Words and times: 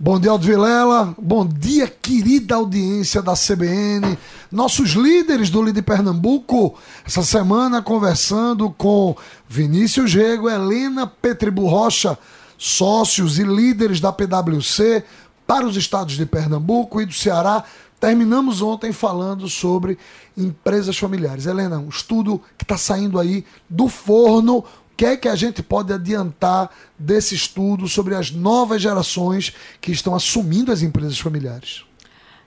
Bom 0.00 0.20
dia, 0.20 0.30
Aldo 0.30 0.46
Vilela. 0.46 1.12
Bom 1.20 1.44
dia, 1.44 1.88
querida 1.88 2.54
audiência 2.54 3.20
da 3.20 3.34
CBN. 3.34 4.16
Nossos 4.48 4.90
líderes 4.90 5.50
do 5.50 5.60
Líder 5.60 5.82
Pernambuco, 5.82 6.78
essa 7.04 7.24
semana 7.24 7.82
conversando 7.82 8.70
com 8.70 9.16
Vinícius 9.48 10.14
Rego, 10.14 10.48
Helena 10.48 11.04
Petribu 11.04 11.66
Rocha, 11.66 12.16
sócios 12.56 13.40
e 13.40 13.42
líderes 13.42 13.98
da 13.98 14.12
PwC 14.12 15.02
para 15.44 15.66
os 15.66 15.76
estados 15.76 16.14
de 16.14 16.24
Pernambuco 16.24 17.00
e 17.00 17.04
do 17.04 17.12
Ceará. 17.12 17.64
Terminamos 17.98 18.62
ontem 18.62 18.92
falando 18.92 19.48
sobre 19.48 19.98
empresas 20.36 20.96
familiares. 20.96 21.44
Helena, 21.44 21.76
um 21.76 21.88
estudo 21.88 22.40
que 22.56 22.62
está 22.62 22.78
saindo 22.78 23.18
aí 23.18 23.44
do 23.68 23.88
forno 23.88 24.64
que 24.98 25.06
é 25.06 25.16
que 25.16 25.28
a 25.28 25.36
gente 25.36 25.62
pode 25.62 25.92
adiantar 25.92 26.68
desse 26.98 27.32
estudo 27.32 27.86
sobre 27.86 28.16
as 28.16 28.32
novas 28.32 28.82
gerações 28.82 29.54
que 29.80 29.92
estão 29.92 30.12
assumindo 30.12 30.72
as 30.72 30.82
empresas 30.82 31.16
familiares? 31.16 31.84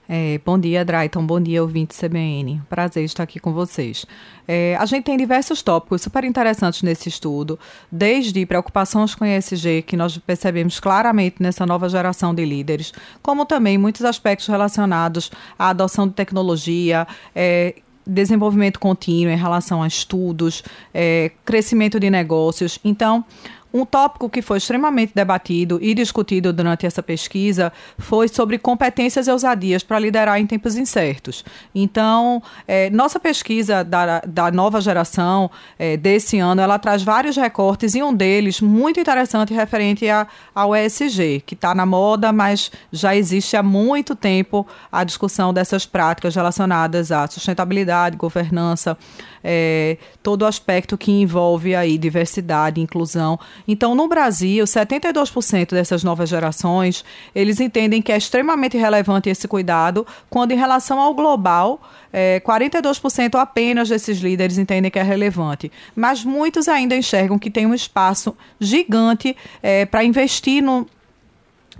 É, 0.06 0.38
bom 0.44 0.58
dia, 0.58 0.84
Drayton. 0.84 1.24
Bom 1.24 1.40
dia, 1.40 1.62
ouvinte 1.62 1.96
CBN. 1.96 2.60
Prazer 2.68 3.04
estar 3.04 3.22
aqui 3.22 3.40
com 3.40 3.54
vocês. 3.54 4.04
É, 4.46 4.76
a 4.78 4.84
gente 4.84 5.04
tem 5.04 5.16
diversos 5.16 5.62
tópicos 5.62 6.02
super 6.02 6.24
interessantes 6.24 6.82
nesse 6.82 7.08
estudo, 7.08 7.58
desde 7.90 8.44
preocupações 8.44 9.14
com 9.14 9.24
ESG, 9.24 9.80
que 9.86 9.96
nós 9.96 10.18
percebemos 10.18 10.78
claramente 10.78 11.36
nessa 11.40 11.64
nova 11.64 11.88
geração 11.88 12.34
de 12.34 12.44
líderes, 12.44 12.92
como 13.22 13.46
também 13.46 13.78
muitos 13.78 14.04
aspectos 14.04 14.46
relacionados 14.46 15.30
à 15.58 15.70
adoção 15.70 16.06
de 16.06 16.12
tecnologia, 16.12 17.06
é, 17.34 17.76
desenvolvimento 18.06 18.78
contínuo 18.78 19.32
em 19.32 19.36
relação 19.36 19.82
a 19.82 19.86
estudos, 19.86 20.62
é, 20.92 21.30
crescimento 21.44 21.98
de 22.00 22.10
negócios. 22.10 22.78
Então, 22.84 23.24
um 23.72 23.84
tópico 23.84 24.28
que 24.28 24.42
foi 24.42 24.58
extremamente 24.58 25.12
debatido 25.14 25.78
e 25.80 25.94
discutido 25.94 26.52
durante 26.52 26.86
essa 26.86 27.02
pesquisa 27.02 27.72
foi 27.98 28.28
sobre 28.28 28.58
competências 28.58 29.26
e 29.26 29.30
ousadias 29.30 29.82
para 29.82 29.98
liderar 29.98 30.40
em 30.40 30.46
tempos 30.46 30.76
incertos. 30.76 31.44
Então, 31.74 32.42
é, 32.66 32.90
nossa 32.90 33.18
pesquisa 33.18 33.82
da, 33.82 34.20
da 34.20 34.50
nova 34.50 34.80
geração 34.80 35.50
é, 35.78 35.96
desse 35.96 36.38
ano, 36.38 36.60
ela 36.60 36.78
traz 36.78 37.02
vários 37.02 37.36
recortes 37.36 37.94
e 37.94 38.02
um 38.02 38.12
deles 38.12 38.60
muito 38.60 39.00
interessante 39.00 39.54
referente 39.54 40.08
a, 40.08 40.26
ao 40.54 40.74
ESG, 40.74 41.42
que 41.46 41.54
está 41.54 41.74
na 41.74 41.86
moda, 41.86 42.32
mas 42.32 42.70
já 42.92 43.14
existe 43.16 43.56
há 43.56 43.62
muito 43.62 44.14
tempo 44.14 44.66
a 44.90 45.04
discussão 45.04 45.52
dessas 45.52 45.86
práticas 45.86 46.34
relacionadas 46.34 47.10
à 47.10 47.26
sustentabilidade, 47.26 48.16
governança, 48.16 48.96
é, 49.42 49.96
todo 50.22 50.42
o 50.42 50.46
aspecto 50.46 50.96
que 50.96 51.10
envolve 51.10 51.74
aí 51.74 51.98
diversidade, 51.98 52.80
inclusão. 52.80 53.38
Então, 53.66 53.94
no 53.94 54.08
Brasil, 54.08 54.64
72% 54.64 55.70
dessas 55.70 56.02
novas 56.02 56.28
gerações, 56.28 57.04
eles 57.34 57.60
entendem 57.60 58.02
que 58.02 58.12
é 58.12 58.16
extremamente 58.16 58.76
relevante 58.76 59.30
esse 59.30 59.46
cuidado, 59.46 60.06
quando 60.28 60.52
em 60.52 60.56
relação 60.56 61.00
ao 61.00 61.14
global, 61.14 61.80
é, 62.12 62.40
42% 62.40 63.36
apenas 63.36 63.88
desses 63.88 64.18
líderes 64.18 64.58
entendem 64.58 64.90
que 64.90 64.98
é 64.98 65.02
relevante. 65.02 65.70
Mas 65.94 66.24
muitos 66.24 66.68
ainda 66.68 66.96
enxergam 66.96 67.38
que 67.38 67.50
tem 67.50 67.66
um 67.66 67.74
espaço 67.74 68.36
gigante 68.60 69.36
é, 69.62 69.86
para 69.86 70.04
investir 70.04 70.62
no, 70.62 70.86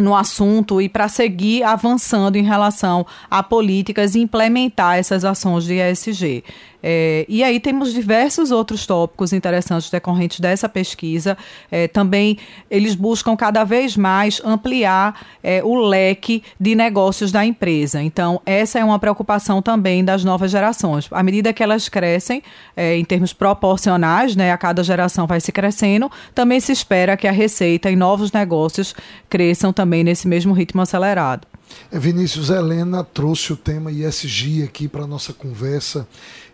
no 0.01 0.17
assunto 0.17 0.81
e 0.81 0.89
para 0.89 1.09
seguir 1.09 1.63
avançando 1.63 2.37
em 2.37 2.43
relação 2.43 3.07
a 3.31 3.43
políticas 3.43 4.15
e 4.15 4.21
implementar 4.21 4.97
essas 4.99 5.25
ações 5.25 5.65
de 5.65 5.75
ESG. 5.75 6.45
É, 6.83 7.25
e 7.29 7.45
aí 7.45 7.61
temos 7.61 7.93
diversos 7.93 8.51
outros 8.51 8.87
tópicos 8.87 9.33
interessantes 9.33 9.91
decorrentes 9.91 10.41
dessa 10.41 10.69
pesquisa. 10.69 11.37
É, 11.71 11.87
também 11.87 12.39
eles 12.71 12.95
buscam 12.95 13.37
cada 13.37 13.65
vez 13.65 13.97
mais 13.97 14.41
ampliar 14.45 15.27
é, 15.43 15.63
o 15.63 15.77
leque 15.77 16.43
de 16.59 16.75
negócios 16.75 17.31
da 17.31 17.45
empresa. 17.45 18.03
Então, 18.03 18.41
essa 18.45 18.79
é 18.79 18.85
uma 18.85 18.99
preocupação 18.99 19.63
também 19.63 20.05
das 20.05 20.25
novas 20.25 20.51
gerações. 20.51 21.09
À 21.11 21.23
medida 21.23 21.53
que 21.53 21.63
elas 21.63 21.89
crescem, 21.89 22.43
é, 22.77 22.97
em 22.97 23.05
termos 23.05 23.33
proporcionais, 23.33 24.35
né, 24.35 24.53
a 24.53 24.59
cada 24.59 24.83
geração 24.83 25.27
vai 25.27 25.41
se 25.41 25.53
crescendo, 25.53 26.11
também 26.35 26.59
se 26.61 26.73
espera 26.73 27.17
que 27.17 27.29
a 27.29 27.33
receita 27.33 27.91
em 27.91 27.97
novos 27.97 28.33
negócios 28.33 28.95
cresçam 29.29 29.73
também 29.73 30.03
nesse 30.03 30.27
mesmo 30.27 30.53
ritmo 30.53 30.81
acelerado. 30.83 31.47
É, 31.91 31.99
Vinícius 31.99 32.51
Helena 32.51 33.05
trouxe 33.05 33.53
o 33.53 33.57
tema 33.57 33.91
ISG 33.91 34.63
aqui 34.65 34.89
para 34.89 35.05
a 35.05 35.07
nossa 35.07 35.33
conversa 35.33 36.07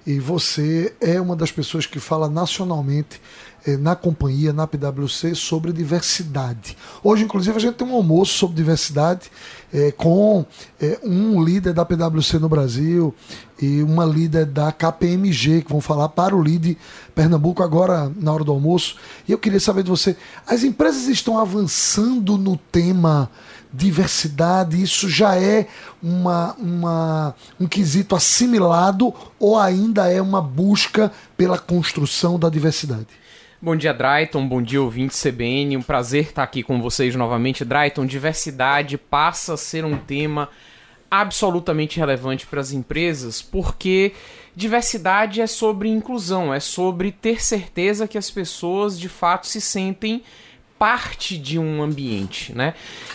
e 0.08 0.18
você 0.18 0.94
é 1.02 1.20
uma 1.20 1.36
das 1.36 1.52
pessoas 1.52 1.84
que 1.84 2.00
fala 2.00 2.30
nacionalmente 2.30 3.20
na 3.78 3.96
companhia, 3.96 4.52
na 4.52 4.66
PwC, 4.66 5.34
sobre 5.34 5.72
diversidade. 5.72 6.76
Hoje, 7.02 7.24
inclusive, 7.24 7.56
a 7.56 7.60
gente 7.60 7.74
tem 7.74 7.86
um 7.86 7.94
almoço 7.94 8.32
sobre 8.34 8.56
diversidade 8.56 9.30
eh, 9.72 9.92
com 9.92 10.46
eh, 10.80 10.98
um 11.02 11.42
líder 11.42 11.74
da 11.74 11.84
PwC 11.84 12.38
no 12.38 12.48
Brasil 12.48 13.14
e 13.60 13.82
uma 13.82 14.04
líder 14.04 14.46
da 14.46 14.72
KPMG, 14.72 15.62
que 15.62 15.70
vão 15.70 15.80
falar 15.80 16.08
para 16.08 16.34
o 16.34 16.42
LID 16.42 16.78
Pernambuco 17.14 17.62
agora 17.62 18.10
na 18.16 18.32
hora 18.32 18.44
do 18.44 18.52
almoço. 18.52 18.96
E 19.26 19.32
eu 19.32 19.38
queria 19.38 19.60
saber 19.60 19.82
de 19.82 19.90
você: 19.90 20.16
as 20.46 20.62
empresas 20.62 21.08
estão 21.08 21.38
avançando 21.38 22.38
no 22.38 22.56
tema 22.56 23.30
diversidade, 23.72 24.82
isso 24.82 25.08
já 25.08 25.36
é 25.36 25.66
uma, 26.02 26.54
uma, 26.54 27.34
um 27.60 27.66
quesito 27.66 28.16
assimilado 28.16 29.12
ou 29.38 29.58
ainda 29.58 30.10
é 30.10 30.22
uma 30.22 30.40
busca 30.40 31.12
pela 31.36 31.58
construção 31.58 32.38
da 32.38 32.48
diversidade? 32.48 33.06
Bom 33.60 33.74
dia, 33.74 33.92
Drayton. 33.92 34.46
Bom 34.46 34.62
dia, 34.62 34.80
ouvinte 34.80 35.20
CBN. 35.20 35.76
Um 35.76 35.82
prazer 35.82 36.26
estar 36.26 36.44
aqui 36.44 36.62
com 36.62 36.80
vocês 36.80 37.16
novamente. 37.16 37.64
Drayton, 37.64 38.06
diversidade 38.06 38.96
passa 38.96 39.54
a 39.54 39.56
ser 39.56 39.84
um 39.84 39.98
tema 39.98 40.48
absolutamente 41.10 41.98
relevante 41.98 42.46
para 42.46 42.60
as 42.60 42.70
empresas, 42.70 43.42
porque 43.42 44.12
diversidade 44.54 45.40
é 45.40 45.46
sobre 45.48 45.88
inclusão, 45.88 46.54
é 46.54 46.60
sobre 46.60 47.10
ter 47.10 47.42
certeza 47.42 48.06
que 48.06 48.16
as 48.16 48.30
pessoas 48.30 48.96
de 48.96 49.08
fato 49.08 49.48
se 49.48 49.60
sentem 49.60 50.22
parte 50.78 51.36
de 51.36 51.58
um 51.58 51.82
ambiente, 51.82 52.54
né? 52.54 52.74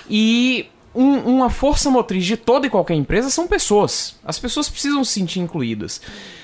E 0.09 0.69
um, 0.95 1.17
uma 1.19 1.49
força 1.49 1.89
motriz 1.89 2.25
de 2.25 2.37
toda 2.37 2.67
e 2.67 2.69
qualquer 2.69 2.95
empresa 2.95 3.29
são 3.29 3.47
pessoas. 3.47 4.15
As 4.23 4.37
pessoas 4.37 4.69
precisam 4.69 5.03
se 5.03 5.13
sentir 5.13 5.39
incluídas. 5.39 6.01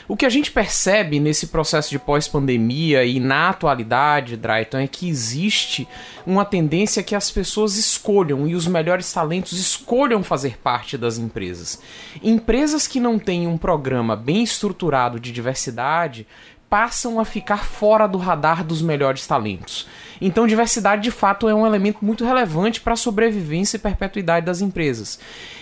O 0.07 0.17
que 0.17 0.25
a 0.25 0.29
gente 0.29 0.51
percebe 0.51 1.19
nesse 1.19 1.47
processo 1.47 1.91
de 1.91 1.99
pós-pandemia 1.99 3.05
e 3.05 3.19
na 3.19 3.49
atualidade, 3.49 4.35
Drayton, 4.35 4.79
é 4.79 4.87
que 4.87 5.07
existe 5.07 5.87
uma 6.25 6.43
tendência 6.43 7.03
que 7.03 7.13
as 7.13 7.29
pessoas 7.29 7.75
escolham 7.75 8.47
e 8.47 8.55
os 8.55 8.65
melhores 8.65 9.13
talentos 9.13 9.59
escolham 9.59 10.23
fazer 10.23 10.57
parte 10.57 10.97
das 10.97 11.19
empresas. 11.19 11.79
Empresas 12.23 12.87
que 12.87 12.99
não 12.99 13.19
têm 13.19 13.45
um 13.45 13.55
programa 13.55 14.15
bem 14.15 14.41
estruturado 14.41 15.19
de 15.19 15.31
diversidade 15.31 16.25
passam 16.69 17.19
a 17.19 17.25
ficar 17.25 17.65
fora 17.65 18.07
do 18.07 18.17
radar 18.17 18.63
dos 18.63 18.81
melhores 18.81 19.25
talentos. 19.25 19.87
Então, 20.21 20.45
diversidade 20.45 21.01
de 21.01 21.11
fato 21.11 21.49
é 21.49 21.53
um 21.53 21.65
elemento 21.65 22.03
muito 22.03 22.25
relevante 22.25 22.81
para 22.81 22.93
a 22.93 22.97
sobrevivência 22.97 23.77
e 23.77 23.79
perpetuidade 23.79 24.45
das 24.45 24.61
empresas. 24.61 25.19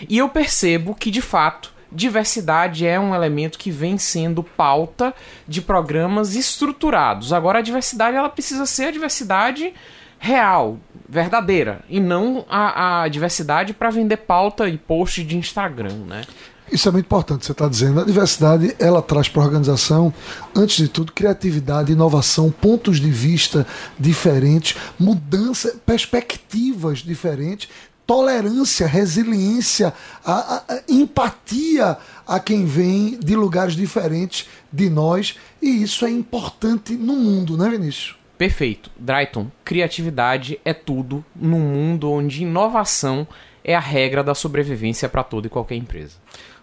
E 0.10 0.18
eu 0.18 0.28
percebo 0.28 0.94
que, 0.94 1.10
de 1.10 1.22
fato, 1.22 1.72
diversidade 1.92 2.86
é 2.86 3.00
um 3.00 3.16
elemento 3.16 3.58
que 3.58 3.72
vem 3.72 3.98
sendo 3.98 4.44
pauta 4.44 5.14
de 5.48 5.62
programas 5.62 6.36
estruturados. 6.36 7.32
Agora, 7.32 7.60
a 7.60 7.64
diversidade 7.64 8.18
ela 8.18 8.30
precisa 8.30 8.66
ser 8.66 8.86
a 8.86 8.92
diversidade 8.92 9.74
real, 10.20 10.78
verdadeira, 11.08 11.82
e 11.90 12.00
não 12.00 12.46
a, 12.50 13.04
a 13.04 13.08
diversidade 13.08 13.74
para 13.74 13.90
vender 13.90 14.18
pauta 14.18 14.68
e 14.68 14.78
post 14.78 15.24
de 15.24 15.38
Instagram, 15.38 16.06
né? 16.08 16.24
Isso 16.70 16.90
é 16.90 16.92
muito 16.92 17.06
importante, 17.06 17.46
você 17.46 17.54
está 17.54 17.68
dizendo. 17.68 18.02
A 18.02 18.04
diversidade, 18.04 18.76
ela 18.78 19.02
traz 19.02 19.30
para 19.30 19.42
a 19.42 19.46
organização, 19.46 20.14
antes 20.54 20.76
de 20.76 20.90
tudo, 20.90 21.14
criatividade, 21.14 21.94
inovação, 21.94 22.52
pontos 22.52 23.00
de 23.00 23.10
vista 23.10 23.66
diferentes, 23.98 24.76
mudança, 25.00 25.78
perspectivas 25.86 27.00
diferentes, 27.00 27.70
tolerância, 28.06 28.86
resiliência, 28.86 29.94
a, 30.26 30.34
a, 30.34 30.74
a 30.74 30.82
empatia 30.90 31.98
a 32.28 32.40
quem 32.40 32.66
vem 32.66 33.18
de 33.18 33.36
lugares 33.36 33.74
diferentes 33.74 34.46
de 34.72 34.90
nós. 34.90 35.36
E 35.62 35.84
isso 35.84 36.06
é 36.06 36.10
importante 36.10 36.94
no 36.94 37.16
mundo, 37.16 37.58
né, 37.58 37.70
Vinícius? 37.70 38.17
Perfeito. 38.38 38.92
Drayton, 38.98 39.48
criatividade 39.66 40.60
é 40.64 40.74
tudo 40.74 41.26
num 41.36 41.60
mundo 41.60 42.12
onde 42.12 42.44
inovação 42.44 43.28
é 43.64 43.76
a 43.76 43.80
regra 43.80 44.24
da 44.24 44.36
sobrevivência 44.36 45.10
para 45.10 45.24
toda 45.24 45.48
e 45.48 45.50
qualquer 45.50 45.76
empresa. 45.76 46.16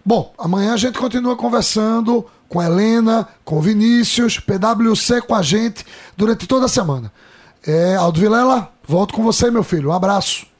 Bom, 0.05 0.33
amanhã 0.39 0.75
a 0.75 0.77
gente 0.77 0.99
continua 0.99 1.37
conversando 1.37 2.27
com 2.49 2.63
Helena, 2.63 3.29
com 3.45 3.61
Vinícius, 3.61 4.39
PwC 4.39 5.23
com 5.23 5.35
a 5.35 5.43
gente 5.43 5.85
durante 6.17 6.47
toda 6.47 6.67
a 6.67 6.69
semana. 6.69 7.11
É, 7.67 7.97
Aldo 7.97 8.21
Vilela, 8.21 8.71
volto 8.87 9.15
com 9.15 9.23
você, 9.23 9.51
meu 9.51 9.65
filho. 9.65 9.89
Um 9.91 9.93
abraço. 9.93 10.54